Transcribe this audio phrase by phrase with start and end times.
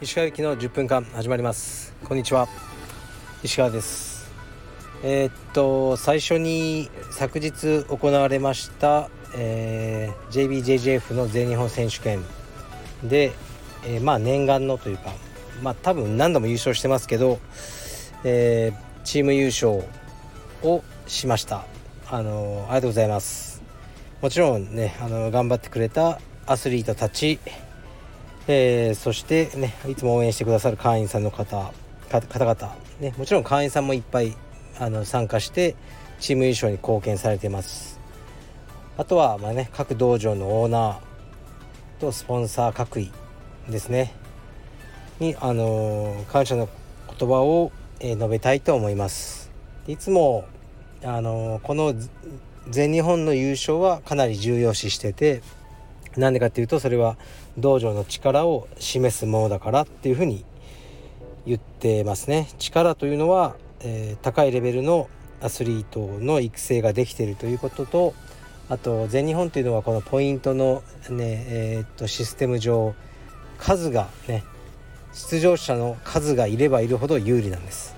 [0.00, 1.92] 石川行きの10分間始まります。
[2.04, 2.46] こんにちは。
[3.42, 4.30] 石川です。
[5.02, 12.22] えー、っと最初に昨日行われました、えー、JBJJF の全日本選手権。
[13.02, 13.32] で、
[13.84, 15.12] えー、まあ念願のというか
[15.64, 17.40] まあ多分何度も優勝してますけど、
[18.22, 19.82] えー、チーム優勝
[20.62, 21.64] をしました。
[22.10, 23.47] あのありがとうございます。
[24.20, 27.38] もちろんねあの頑張ってくれたアスリートたち
[28.50, 31.70] えー、そしてねいつも応援してくださる会員さんの方
[32.08, 34.34] 方々、ね、もちろん会員さんもいっぱい
[34.78, 35.76] あの参加して
[36.18, 38.00] チーム優勝に貢献されてます。
[38.96, 43.12] あとはまあね各道場のオーナーとスポンサー各位
[43.68, 44.14] ですね
[45.20, 46.68] にあの、感謝の
[47.18, 49.50] 言葉を、え、述べたいと思います。
[49.88, 50.44] いつも
[51.02, 51.94] あの、この
[52.70, 55.42] 全日本の優勝はかなり重要視してて
[56.16, 57.16] なんでかっていうとそれは
[57.56, 60.44] 道場の力を示すものだからっていうふうに
[61.46, 62.48] 言ってますね。
[62.58, 65.08] 力というのは、えー、高いレベルの
[65.40, 68.14] アスリートの育成ができているということと
[68.68, 72.94] あと全日本というのはこのポイントのねえー、っとシステム上
[73.58, 74.44] 数がね
[75.12, 77.94] 出場者の数がいればいるほど有利なんです、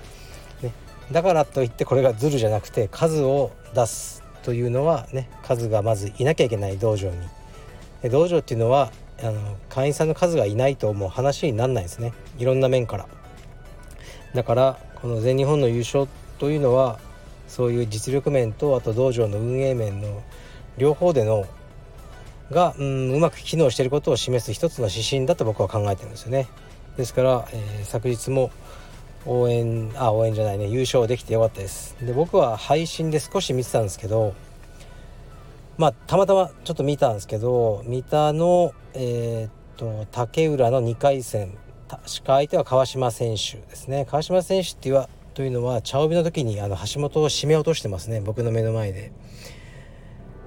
[0.61, 0.71] ね、
[1.11, 7.17] だからといってこれがズルじゃなくて数を出すというのはね数がまずいなきゃいけない道場に。
[8.09, 12.13] 道場っていうのはあの会員さんの数がいないともう話になんないですね。
[12.39, 13.07] いろんな面から。
[14.33, 16.07] だからこの全日本の優勝
[16.39, 16.99] というのは
[17.47, 20.23] そういう実力面とあと道場の運営面の
[20.77, 21.45] 両方での
[22.49, 26.47] がうんうまく機能していることを示す一つの指針だと僕は考えてるんですよね。
[26.97, 28.51] ですから、えー、昨日も
[29.25, 30.67] 応援あ応援じゃないね。
[30.67, 31.95] 優勝できてよかったです。
[32.01, 34.33] で僕は配信で少し見てたんですけど
[35.77, 44.05] まあたまたまちょっと見たんですけど三田のえー、っと竹浦の2回戦確か相手は川島選手ですね。
[44.05, 48.21] 川島選手っていうというのは茶帯の時にあの橋本を締め落としてますね。
[48.21, 49.11] 僕の目の前で、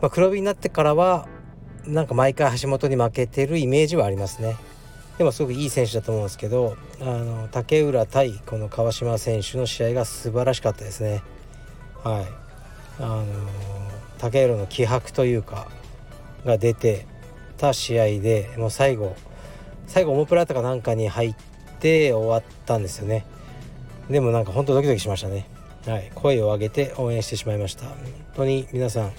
[0.00, 1.28] まあ、黒帯になってからは
[1.86, 4.56] なんか毎回橋本に負けてるイメージはありますね。
[5.18, 11.22] でもすごくいい選手だと思うんですけどあの竹浦対この川島選手の試合が素晴らしかったですね。
[12.02, 12.26] はい。
[12.98, 13.24] あの
[14.18, 15.68] 竹浦の気迫というか
[16.44, 17.06] が出て
[17.56, 19.16] た試合でもう最後
[19.86, 21.34] 最後オモプラータかなんかに入っ
[21.80, 23.26] て終わったんですよね。
[24.10, 25.46] でもなんか本当ドキドキしましたね。
[25.86, 26.10] はい。
[26.14, 27.86] 声を上げて応援してしまいました。
[27.86, 27.96] 本
[28.36, 29.12] 当に皆さん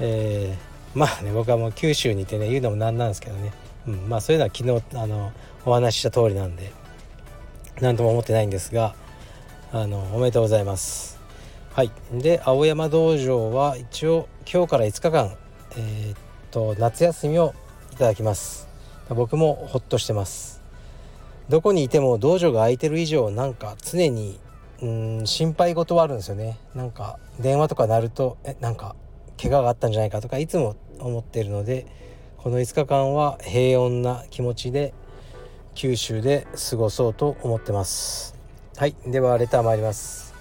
[0.00, 3.52] えー、まあね僕はもう九州にいてね言うのもなんなんですけどね、
[3.88, 5.32] うん、まあそういうのは昨日あの
[5.64, 6.72] お話しした通りなんで
[7.80, 8.94] 何とも思ってないんですが
[9.72, 11.18] あのおめでとうございます。
[11.72, 11.90] はい。
[12.12, 15.36] で青山道場は一応今日から5日間
[15.76, 16.16] えー、っ
[16.50, 17.54] と夏休みを
[17.92, 18.68] いただきます。
[19.08, 20.62] 僕もほっとしてます。
[21.48, 24.38] どこにいても道場が空いてる以上なんか常に
[24.82, 26.58] うん心配事はあるんですよね。
[26.74, 28.96] なんか電話とか鳴るとえなんか
[29.40, 31.86] 怪我があったんじゃないかとかいつも思っているので
[32.38, 34.94] この5日間は平穏な気持ちで
[35.74, 38.36] 九州で過ごそうと思ってます。
[38.76, 40.32] はいではレター参ります。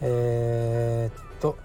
[0.00, 1.56] えー、っと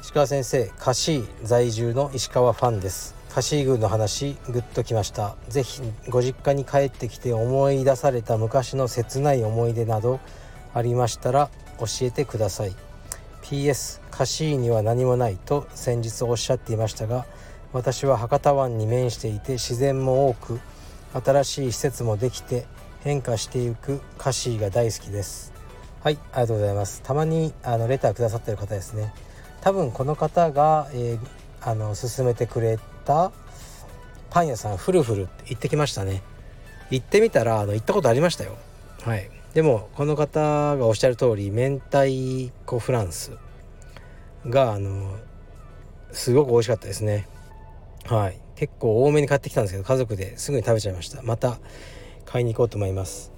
[0.00, 3.16] 石川先生カシー在住の石川ファンです。
[3.34, 5.34] カシー宮の話グッときました。
[5.48, 10.20] ぜひご実家に帰ってきて思い出された昔の切ない思い出など
[10.72, 11.50] ありましたら
[11.80, 12.87] 教えてください。
[13.42, 17.26] PS カシーには何もないと先日おっしゃっていましたが
[17.72, 20.60] 私は博多湾に面していて自然も多く
[21.12, 22.66] 新しい施設もできて
[23.02, 25.52] 変化していくカシーが大好きです。
[26.02, 27.02] はいありがとうございます。
[27.02, 29.12] たまにあのレターくださってる方ですね。
[29.60, 33.32] 多分この方が、えー、あの勧めてくれた
[34.30, 36.22] パン屋さんフルフルって行ってきましたね。
[36.90, 38.56] 行ってみたらあの行ったことありましたよ。
[39.02, 39.30] はい。
[39.58, 43.32] でもこの方がおっしゃる通り明太子フランス
[44.46, 45.16] があの
[46.12, 47.26] すごく美味しかったですね。
[48.06, 48.40] はい。
[48.54, 51.22] 結構多めに買ってきたんですけど家族ですぐに食べちゃいました。
[51.22, 51.58] また
[52.24, 53.32] 買いに行こうと思います。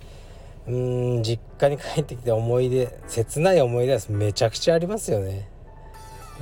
[0.68, 5.48] うん実家に帰ってきて思い出切ない思い出はめちゃくちゃありますよね。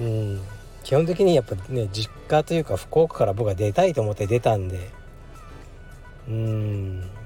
[0.01, 0.43] うん。
[0.83, 4.91] 基本的にやっぱね実家というか福岡から僕は出たいと思って出たんで。
[6.27, 7.18] うん。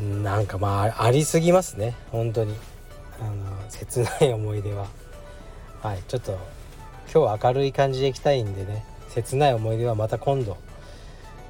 [0.00, 1.94] なんかまあありすぎますね。
[2.10, 2.54] 本当に。
[3.20, 4.86] あの切ない思い出は。
[5.82, 6.02] はい。
[6.08, 6.38] ちょっと
[7.12, 8.84] 今日明るい感じでいきたいんでね。
[9.10, 10.56] 切ない思い出はまた今度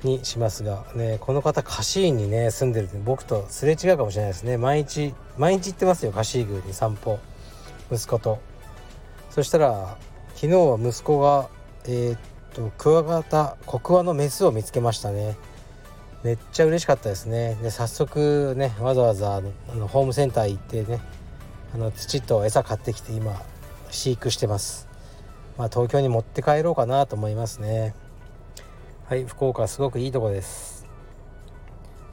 [0.02, 4.56] にしますが、ね、この方カシーンにね住んでるって僕とすれ違うかもしれないですね。
[4.56, 6.12] 毎日毎日行ってますよ。
[6.12, 7.20] カシー宮に散歩。
[7.90, 8.40] 息子と。
[9.30, 9.96] そしたら
[10.34, 11.48] 昨日は息子が
[11.84, 12.18] えー、っ
[12.54, 15.36] とクワガタコクワのメスを見つけましたね。
[16.22, 17.58] めっちゃ嬉しかったですね。
[17.62, 19.40] で早速ねわざわざあ
[19.74, 21.00] のホームセンター行ってね
[21.74, 23.42] あの土と餌買ってきて今
[23.90, 24.88] 飼育してます。
[25.58, 27.94] まあ東京に持って帰ろうかなと思いますね。
[29.06, 30.86] はい福岡すごくいいとこです。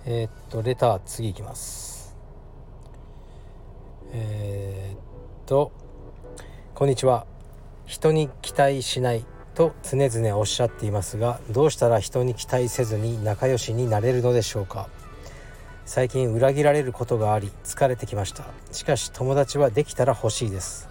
[0.06, 2.18] えー、っとレター次いきます。
[4.12, 5.00] えー、っ
[5.46, 5.72] と
[6.74, 7.28] こんにちは。
[7.86, 9.24] 人に期待しない。
[9.60, 14.88] と常々おっしゃっていますがどうしたら人に期待せずに仲良しになれるのでしょうか？
[15.86, 18.46] 最近裏切られることがあり疲れてきました。
[18.72, 20.88] しかし友達はできたら欲しいです。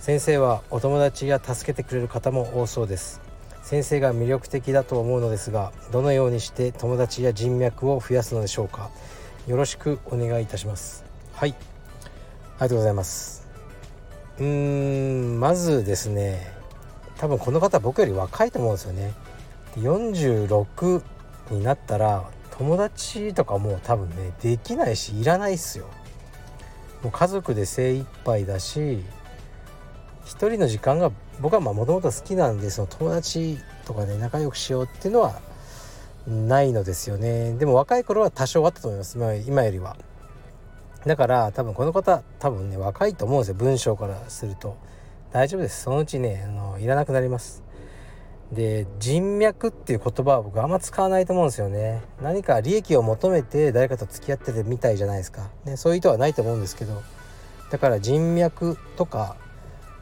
[0.00, 3.20] 先生はお友達や助けてくれる方も多そうです。
[3.62, 8.88] 先生が魅力的だと思うのですがどのようにして友達や人脈を増やすのでしょうか？
[9.46, 11.04] よろしくお願いいたします。
[11.34, 11.50] はい。
[11.50, 13.46] ありがとうございます。
[14.38, 14.46] うー
[15.36, 16.55] んまずですね
[17.18, 19.14] 多分この方僕より若いと思うんですよね。
[19.76, 21.02] 46
[21.50, 25.86] になったら友達とかもう多分ねできないしいらないっすよ。
[27.02, 29.04] もう家族で精一杯だし
[30.24, 35.40] 一人の時間が僕はもともと好きなんでその友達とかね仲良くしようっていうのは
[36.26, 37.52] ないのですよね。
[37.54, 39.18] でも若い頃は多少あったと思います。
[39.46, 39.96] 今よりは。
[41.04, 43.54] だから多分この方多分ね若いと思うんですよ。
[43.54, 44.76] 文章からすると。
[45.36, 45.82] 大丈夫です。
[45.82, 47.62] そのうちねあのいらなくなります。
[48.52, 52.00] で人脈っていう言葉は僕あんま使わないと思うんですよね。
[52.22, 57.02] 何か利益を求めて誰かと付き合ってるみたいじゃないですか、ね、そういう意図はないと思うんですけど。
[57.70, 59.36] だから人脈とか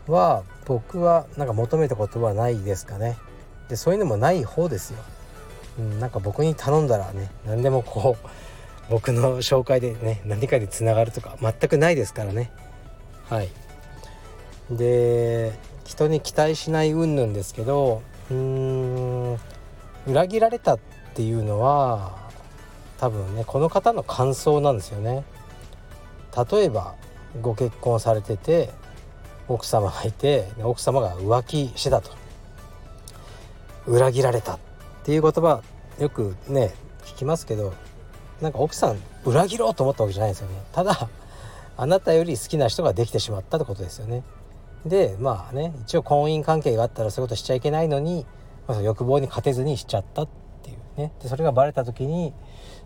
[0.06, 3.16] は僕はなんか求めたことはないですかね。
[3.68, 5.00] でそういうのもない方ですよ、
[5.80, 8.28] うん、なんか僕に頼んだらね何でもこう
[8.88, 12.52] 僕の紹介でね何かにつながるとか全くないですからね。
[13.28, 13.48] はい。
[14.70, 15.52] で
[15.84, 19.38] 人に期待しない云々ですけどうーん
[20.06, 20.78] 裏切られたっ
[21.14, 22.16] ていうのは
[22.98, 25.24] 多分ねこの方の感想なんですよね。
[26.50, 26.94] 例えば
[27.40, 28.70] ご結婚されてて
[29.48, 32.10] 奥様がいて奥様が浮気してたと。
[33.86, 34.58] 裏切られたっ
[35.02, 35.62] ていう言葉
[35.98, 36.74] よくね
[37.04, 37.74] 聞きますけど
[38.40, 40.54] なんか奥さん裏切ろうと思ったわけじゃないですよね。
[40.72, 41.08] ただ
[41.76, 44.22] あなたより好きな人ができてしまったってことですよね。
[44.86, 48.26] でまあね一応婚姻関係があったらそういうことしちゃいけないのに、
[48.66, 50.28] まあ、欲望に勝てずにしちゃったっ
[50.62, 52.34] ていうねでそれがバレた時に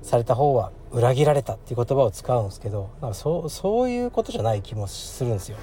[0.02, 5.58] された方は裏切られたっていう言葉を使うんですけどなんかそうそういうことじゃない気もするんですよ。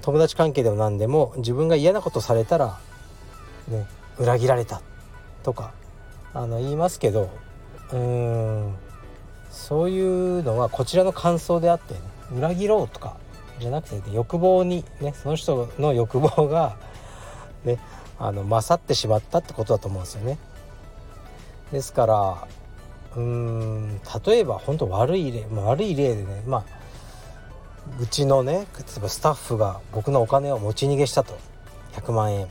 [0.00, 2.78] 友達関係でも何でも自分が嫌なことされたら
[3.68, 3.86] ね
[4.18, 4.82] 裏切られた
[5.42, 5.72] とか
[6.34, 7.30] あの言いますけど
[7.90, 8.76] うーん
[9.50, 12.00] そういうのはこちらの感想であって、ね、
[12.36, 13.16] 裏切ろうとか
[13.60, 16.76] じゃなくて、ね、欲望にねその人の欲望が
[17.64, 17.78] ね
[18.18, 20.38] あの勝ってしまったってことだと思うんですよね。
[21.72, 22.48] ですから
[23.16, 26.64] うーん例えば本当悪い例、悪い例でねまあ
[28.00, 31.36] うちのね例えばスタッフが僕のお金を持ち逃げしたと
[31.92, 32.48] 100万円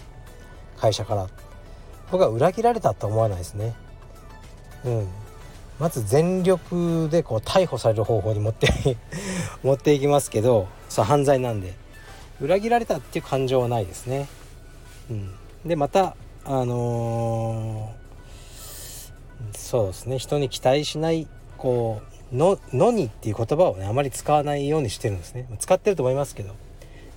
[0.77, 1.27] 会社から
[2.11, 3.73] 僕は裏切られたと思わないですね。
[4.85, 5.07] うん
[5.79, 8.69] まず全力でこう逮捕される方法に持って
[9.63, 11.73] 持っていきますけどそう犯罪なんで。
[12.39, 14.27] 裏切られたっていう感情はないですね。
[15.09, 15.33] うん、
[15.65, 20.19] でまたあのー、そうですね。
[20.19, 25.47] 人に期待しないこうの「のに」っていう言葉をねあまり使わないようにしてるんですね。
[25.57, 26.53] 使ってると思いますけど。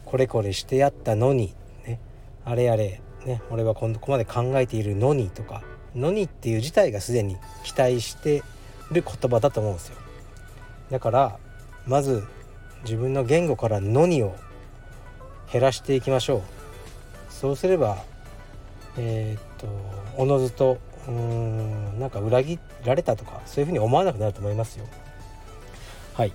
[0.07, 1.53] これこれしてやったのに
[1.87, 2.01] ね。
[2.47, 3.43] あれあれね。
[3.51, 5.63] 俺はここまで考えているのにとか。
[5.95, 8.43] のにっていう自体がすでに期待して
[8.91, 9.97] る言葉だと思うんですよ。
[10.91, 11.39] だから
[11.87, 12.25] まず
[12.83, 14.35] 自分の言語からのにを
[15.53, 16.43] 減らしていきましょう。
[17.33, 17.99] そうすれば
[18.97, 19.67] えー、っと
[20.17, 24.87] おのずとうんなんか裏切られたとかそういうふうに思わなくなると思いますよ。
[26.15, 26.33] はい。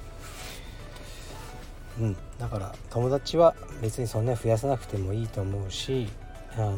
[1.99, 2.17] うん。
[2.37, 6.07] だから友達は別にそんなに増やさなくてもいいと思うし
[6.55, 6.73] あの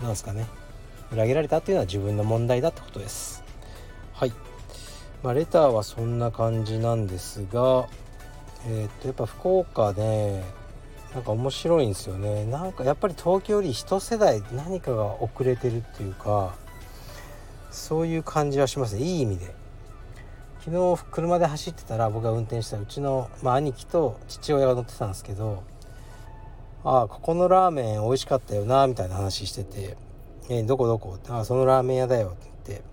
[0.00, 0.46] ー、なんですかね。
[1.12, 3.42] 裏切られたっていうのは自分の問題だってことです。
[4.12, 4.32] はい。
[5.22, 7.88] まあ、レターはそんな感じなんですが
[8.66, 10.44] えー、っとやっぱ福岡ね
[11.14, 12.44] なんか面白いんですよね。
[12.44, 16.54] なんかやっぱり東京より一世代何かが遅れてるっていうか
[17.70, 19.02] そういう感じはしますね。
[19.02, 19.54] いい意味で。
[20.66, 25.62] 昨日車で走ってたら僕が運転したうちの、まあ、兄貴と父親が乗ってたんですけど
[26.82, 29.96] 「ああここのラーメン美味しかったよな」みたいな話してて
[30.50, 32.84] 「えー、どこどこ?」って「ああそのラーメン屋だよ」って言って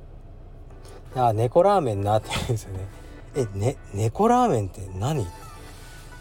[1.20, 2.88] 「ああ猫ラーメンな」って言うんですよね
[3.36, 5.26] 「えね猫ラーメンって何?」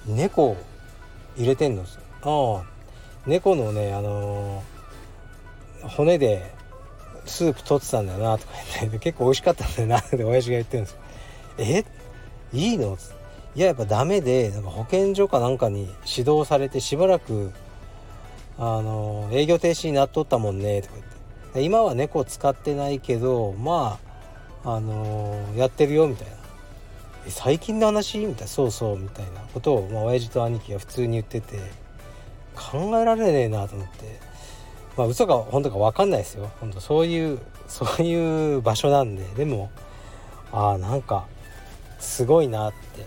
[0.06, 0.56] 猫
[1.36, 1.84] 入れてんの
[2.22, 2.72] ああ。
[3.26, 6.52] 猫のねあのー、骨で
[7.24, 10.98] スープ取ってたんだよなとか言って結構美味しかったんだよな って親父が言ってるんですよ。
[11.58, 11.84] え？
[12.52, 12.98] いいの？
[13.54, 17.52] いややっぱダメでなんか保健所かなんかに指導されてしばらく
[18.58, 21.12] あの営業停止になっとったもんねとか言って。
[21.62, 23.98] 今は猫使ってないけどま
[24.64, 26.36] ああのやってるよみたいな
[27.28, 28.18] 最近の話？
[28.18, 28.46] みたいな。
[28.48, 29.40] そうそうみたいな。
[29.54, 31.58] ことを、まあ、親父と兄貴が普通に言ってて。
[32.54, 34.20] 考えられねえなと思って。
[34.94, 36.50] まあ嘘か本当か分かんないですよ。
[36.60, 39.24] 本当そういうそういう場所なんで。
[39.34, 39.70] でも
[40.52, 41.24] ああなんか
[41.98, 43.06] すごいなって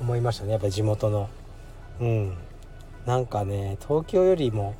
[0.00, 0.52] 思いましたね。
[0.52, 1.28] やっぱり地元の。
[2.00, 2.34] うん。
[3.04, 4.74] なんかね東京よりも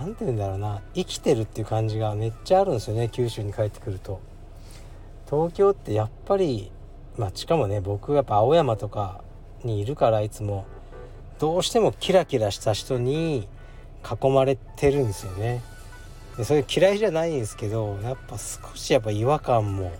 [0.00, 0.82] 何て言うんだろうな。
[0.96, 3.08] 生きてるっていう感じがめっちゃあるんですよね。
[3.08, 4.20] 九州に帰ってくると。
[5.30, 6.72] 東京ってやっぱり
[7.18, 9.20] まあしかもね僕やっぱ青山とか
[9.64, 10.64] にいるからいつも
[11.38, 13.48] どうしてもキラキラした人に
[14.22, 15.62] 囲まれてるんですよね。
[16.36, 19.92] でそれ嫌いじゃないんですけどやっぱ少しやっぱ違和感も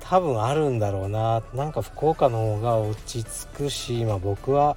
[0.00, 1.42] 多分あるんだろうな。
[1.52, 4.76] なんか福岡の方が落ち着くし、まあ、僕は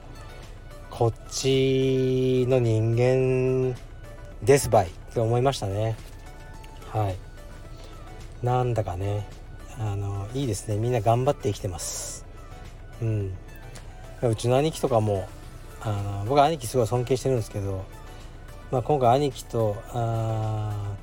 [0.90, 3.78] こっちの人間
[4.44, 5.96] ですばいって思いましたね。
[6.92, 7.16] はい。
[8.44, 9.28] なんだかね。
[9.80, 10.78] あのいいですね。
[10.78, 12.26] みんな頑張って生きてます。
[13.02, 13.34] うん。
[14.22, 15.28] うちの兄貴とかも
[15.82, 17.86] あの僕は兄貴すごい尊敬してるんですけど、
[18.72, 20.96] まあ、今回兄貴とあ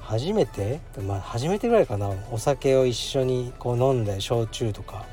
[0.00, 2.10] 初めてまあ初めてぐらいかな。
[2.32, 5.06] お酒を一緒にこう飲んで焼酎とか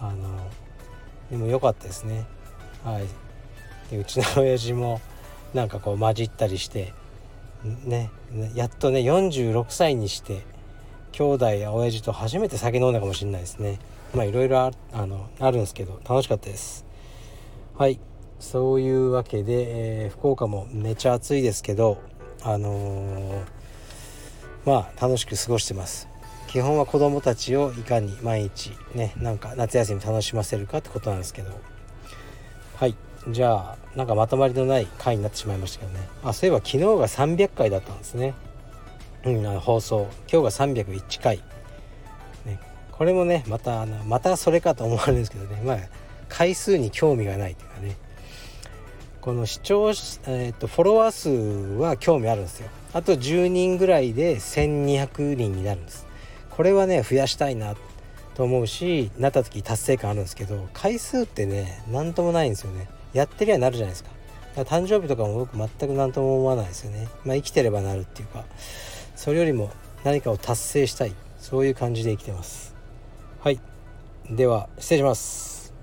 [0.00, 0.50] あの
[1.30, 2.26] でも良かったですね。
[2.84, 3.06] はい。
[3.90, 5.00] でうちの親父も
[5.54, 6.92] なんかこう混じったりして
[7.84, 8.10] ね
[8.54, 10.42] やっとね46歳にして
[11.20, 13.78] 兄弟や親父と初めて酒飲んだかもしれないですね。
[14.14, 14.72] まあいろいろあ
[15.06, 16.86] のあるんですけど楽しかったです。
[17.76, 18.00] はい。
[18.38, 21.98] そういうわけで、えー、福岡もめちゃ暑いですけど
[22.42, 23.44] あのー、
[24.64, 26.08] まあ楽しく過ごしてます。
[26.46, 31.50] 基本は子供たちをいかに毎日ねなんか夏休み楽しませるかってことなんですけど。
[32.76, 32.96] はい。
[33.28, 36.08] じゃあなんかまとまりのない回になってしまいましたけどね。
[36.24, 38.32] あそういえば昨日が300回だったんですね。
[39.24, 40.08] うん、放送。
[40.32, 41.38] 今日が301回、
[42.46, 42.58] ね、
[42.92, 45.60] これもねまたあのまたそれかと思われるんですけどね。
[45.64, 45.78] まあ
[46.28, 47.96] 回数に興味がないというかね。
[49.20, 51.28] この視聴、えーと、フォロワー数
[51.78, 52.68] は興味あるんですよ。
[52.94, 56.06] あと10人ぐらいで1200人になるんです。
[56.48, 57.76] これはね増やしたいな
[58.34, 62.88] と思うしなった時達成感あるんですけど回数ってね何ともないんですよね。
[63.12, 64.10] やってりゃなるじゃないですか。
[64.56, 67.08] 誕生日とかも僕全く何とも思わないですよね。
[67.24, 68.44] まあ生きてればなるっていうか。
[69.20, 69.70] それよりも
[70.02, 72.74] 何かを達成したいそういう感じで生きてます。
[73.40, 73.60] はい。
[74.30, 75.74] では失礼します。